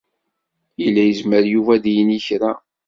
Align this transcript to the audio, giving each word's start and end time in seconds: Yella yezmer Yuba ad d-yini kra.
Yella 0.81 1.03
yezmer 1.05 1.43
Yuba 1.53 1.71
ad 1.75 1.81
d-yini 1.83 2.19
kra. 2.25 2.51